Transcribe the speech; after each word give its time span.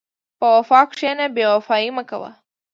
په 0.39 0.47
وفا 0.57 0.81
کښېنه، 0.89 1.25
بېوفایي 1.35 1.89
مه 1.95 2.03
کوه. 2.09 2.31